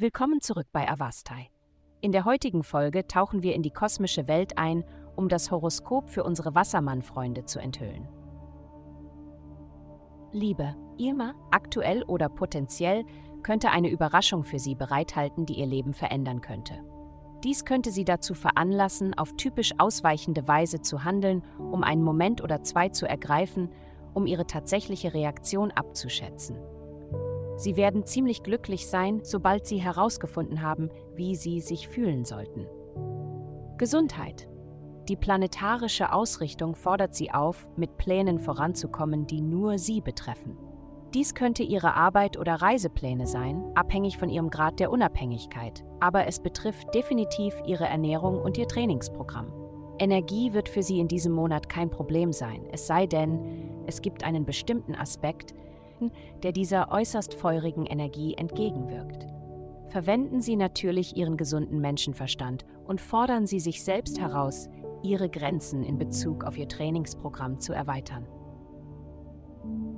Willkommen 0.00 0.40
zurück 0.40 0.66
bei 0.72 0.88
Avastai. 0.88 1.50
In 2.00 2.10
der 2.12 2.24
heutigen 2.24 2.62
Folge 2.62 3.06
tauchen 3.06 3.42
wir 3.42 3.54
in 3.54 3.62
die 3.62 3.70
kosmische 3.70 4.28
Welt 4.28 4.56
ein, 4.56 4.82
um 5.14 5.28
das 5.28 5.50
Horoskop 5.50 6.08
für 6.08 6.24
unsere 6.24 6.54
Wassermann-Freunde 6.54 7.44
zu 7.44 7.58
enthüllen. 7.58 8.08
Liebe, 10.32 10.74
Irma, 10.96 11.34
aktuell 11.50 12.02
oder 12.04 12.30
potenziell, 12.30 13.04
könnte 13.42 13.70
eine 13.70 13.90
Überraschung 13.90 14.42
für 14.42 14.58
Sie 14.58 14.74
bereithalten, 14.74 15.44
die 15.44 15.58
Ihr 15.58 15.66
Leben 15.66 15.92
verändern 15.92 16.40
könnte. 16.40 16.82
Dies 17.44 17.66
könnte 17.66 17.90
Sie 17.90 18.06
dazu 18.06 18.32
veranlassen, 18.32 19.12
auf 19.18 19.34
typisch 19.36 19.72
ausweichende 19.76 20.48
Weise 20.48 20.80
zu 20.80 21.04
handeln, 21.04 21.42
um 21.58 21.82
einen 21.82 22.02
Moment 22.02 22.42
oder 22.42 22.62
zwei 22.62 22.88
zu 22.88 23.06
ergreifen, 23.06 23.70
um 24.14 24.26
Ihre 24.26 24.46
tatsächliche 24.46 25.12
Reaktion 25.12 25.70
abzuschätzen. 25.70 26.56
Sie 27.60 27.76
werden 27.76 28.06
ziemlich 28.06 28.42
glücklich 28.42 28.86
sein, 28.86 29.20
sobald 29.22 29.66
Sie 29.66 29.76
herausgefunden 29.76 30.62
haben, 30.62 30.88
wie 31.14 31.34
Sie 31.34 31.60
sich 31.60 31.88
fühlen 31.88 32.24
sollten. 32.24 32.66
Gesundheit. 33.76 34.48
Die 35.10 35.16
planetarische 35.16 36.10
Ausrichtung 36.10 36.74
fordert 36.74 37.14
Sie 37.14 37.32
auf, 37.32 37.68
mit 37.76 37.98
Plänen 37.98 38.38
voranzukommen, 38.38 39.26
die 39.26 39.42
nur 39.42 39.76
Sie 39.76 40.00
betreffen. 40.00 40.56
Dies 41.12 41.34
könnte 41.34 41.62
Ihre 41.62 41.92
Arbeit 41.92 42.38
oder 42.38 42.54
Reisepläne 42.54 43.26
sein, 43.26 43.62
abhängig 43.74 44.16
von 44.16 44.30
Ihrem 44.30 44.48
Grad 44.48 44.80
der 44.80 44.90
Unabhängigkeit, 44.90 45.84
aber 46.00 46.26
es 46.26 46.40
betrifft 46.40 46.94
definitiv 46.94 47.54
Ihre 47.66 47.84
Ernährung 47.84 48.40
und 48.40 48.56
Ihr 48.56 48.68
Trainingsprogramm. 48.68 49.52
Energie 49.98 50.54
wird 50.54 50.70
für 50.70 50.82
Sie 50.82 50.98
in 50.98 51.08
diesem 51.08 51.32
Monat 51.32 51.68
kein 51.68 51.90
Problem 51.90 52.32
sein, 52.32 52.64
es 52.72 52.86
sei 52.86 53.06
denn, 53.06 53.84
es 53.86 54.00
gibt 54.00 54.24
einen 54.24 54.46
bestimmten 54.46 54.94
Aspekt, 54.94 55.54
der 56.42 56.52
dieser 56.52 56.90
äußerst 56.90 57.34
feurigen 57.34 57.86
Energie 57.86 58.34
entgegenwirkt. 58.34 59.26
Verwenden 59.88 60.40
Sie 60.40 60.56
natürlich 60.56 61.16
Ihren 61.16 61.36
gesunden 61.36 61.80
Menschenverstand 61.80 62.64
und 62.86 63.00
fordern 63.00 63.46
Sie 63.46 63.60
sich 63.60 63.82
selbst 63.82 64.20
heraus, 64.20 64.68
Ihre 65.02 65.28
Grenzen 65.28 65.82
in 65.82 65.98
Bezug 65.98 66.44
auf 66.44 66.56
Ihr 66.56 66.68
Trainingsprogramm 66.68 67.60
zu 67.60 67.72
erweitern. 67.72 68.26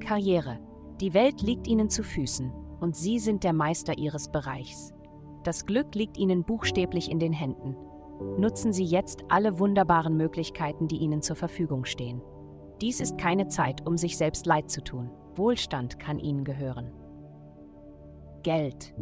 Karriere. 0.00 0.58
Die 1.00 1.14
Welt 1.14 1.42
liegt 1.42 1.68
Ihnen 1.68 1.88
zu 1.88 2.02
Füßen 2.02 2.52
und 2.80 2.96
Sie 2.96 3.18
sind 3.18 3.44
der 3.44 3.52
Meister 3.52 3.96
Ihres 3.96 4.30
Bereichs. 4.30 4.92
Das 5.44 5.66
Glück 5.66 5.94
liegt 5.94 6.18
Ihnen 6.18 6.44
buchstäblich 6.44 7.10
in 7.10 7.18
den 7.18 7.32
Händen. 7.32 7.76
Nutzen 8.38 8.72
Sie 8.72 8.84
jetzt 8.84 9.24
alle 9.28 9.58
wunderbaren 9.58 10.16
Möglichkeiten, 10.16 10.88
die 10.88 10.98
Ihnen 10.98 11.22
zur 11.22 11.36
Verfügung 11.36 11.84
stehen. 11.84 12.22
Dies 12.80 13.00
ist 13.00 13.18
keine 13.18 13.48
Zeit, 13.48 13.86
um 13.86 13.96
sich 13.96 14.16
selbst 14.16 14.46
leid 14.46 14.70
zu 14.70 14.82
tun. 14.82 15.10
Wohlstand 15.38 15.98
kann 15.98 16.18
Ihnen 16.18 16.44
gehören. 16.44 16.92
Geld. 18.42 18.94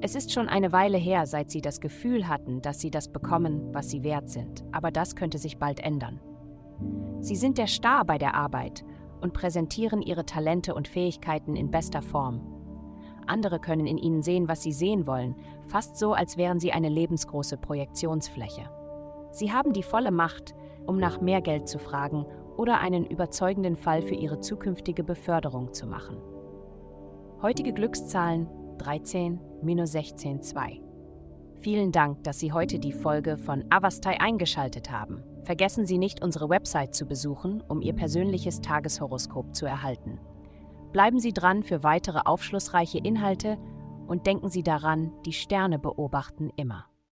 Es 0.00 0.14
ist 0.14 0.32
schon 0.32 0.48
eine 0.48 0.70
Weile 0.70 0.98
her, 0.98 1.26
seit 1.26 1.50
Sie 1.50 1.60
das 1.60 1.80
Gefühl 1.80 2.28
hatten, 2.28 2.62
dass 2.62 2.80
Sie 2.80 2.90
das 2.90 3.08
bekommen, 3.08 3.74
was 3.74 3.90
Sie 3.90 4.04
wert 4.04 4.28
sind, 4.28 4.64
aber 4.70 4.90
das 4.90 5.16
könnte 5.16 5.38
sich 5.38 5.58
bald 5.58 5.80
ändern. 5.80 6.20
Sie 7.20 7.36
sind 7.36 7.58
der 7.58 7.66
Star 7.66 8.04
bei 8.04 8.18
der 8.18 8.34
Arbeit 8.34 8.84
und 9.20 9.32
präsentieren 9.32 10.02
Ihre 10.02 10.26
Talente 10.26 10.74
und 10.74 10.86
Fähigkeiten 10.86 11.56
in 11.56 11.70
bester 11.70 12.02
Form. 12.02 12.40
Andere 13.26 13.58
können 13.58 13.86
in 13.86 13.98
Ihnen 13.98 14.22
sehen, 14.22 14.48
was 14.48 14.62
Sie 14.62 14.72
sehen 14.72 15.06
wollen, 15.06 15.34
fast 15.66 15.96
so, 15.96 16.12
als 16.12 16.36
wären 16.36 16.60
Sie 16.60 16.72
eine 16.72 16.88
lebensgroße 16.88 17.56
Projektionsfläche. 17.56 18.70
Sie 19.32 19.52
haben 19.52 19.72
die 19.72 19.82
volle 19.82 20.10
Macht, 20.10 20.54
um 20.86 20.98
nach 20.98 21.20
mehr 21.20 21.40
Geld 21.40 21.68
zu 21.68 21.78
fragen 21.78 22.26
oder 22.56 22.80
einen 22.80 23.06
überzeugenden 23.06 23.76
Fall 23.76 24.02
für 24.02 24.14
Ihre 24.14 24.40
zukünftige 24.40 25.04
Beförderung 25.04 25.72
zu 25.72 25.86
machen. 25.86 26.16
Heutige 27.42 27.72
Glückszahlen 27.72 28.48
13 28.78 29.40
16 29.84 30.42
2. 30.42 30.80
Vielen 31.60 31.92
Dank, 31.92 32.22
dass 32.24 32.40
Sie 32.40 32.52
heute 32.52 32.78
die 32.78 32.92
Folge 32.92 33.38
von 33.38 33.64
Avastai 33.70 34.20
eingeschaltet 34.20 34.90
haben. 34.90 35.22
Vergessen 35.44 35.86
Sie 35.86 35.98
nicht, 35.98 36.22
unsere 36.22 36.48
Website 36.48 36.94
zu 36.94 37.06
besuchen, 37.06 37.62
um 37.68 37.82
Ihr 37.82 37.94
persönliches 37.94 38.60
Tageshoroskop 38.60 39.54
zu 39.54 39.66
erhalten. 39.66 40.18
Bleiben 40.92 41.18
Sie 41.18 41.32
dran 41.32 41.62
für 41.62 41.82
weitere 41.82 42.20
aufschlussreiche 42.24 42.98
Inhalte 42.98 43.58
und 44.06 44.26
denken 44.26 44.48
Sie 44.48 44.62
daran, 44.62 45.12
die 45.24 45.32
Sterne 45.32 45.78
beobachten 45.78 46.50
immer. 46.56 46.86